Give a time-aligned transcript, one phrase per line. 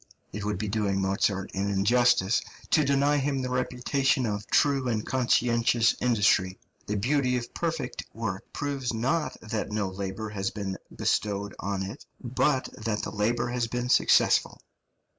[0.33, 5.05] It would be doing Mozart an injustice to deny him the reputation of true and
[5.05, 11.53] conscientious industry; the beauty of perfect work proves not that no labour has been bestowed
[11.59, 14.59] on it, but that the labour has been successful.